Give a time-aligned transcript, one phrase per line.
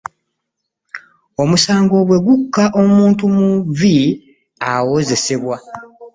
[1.41, 3.97] Omusango bwe gukka omuntu mu vvi
[4.73, 5.57] awozesebwa.